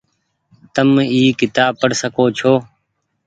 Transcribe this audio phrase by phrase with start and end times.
[0.73, 2.53] تم اي ڪتاب پڙ سکو ڇو۔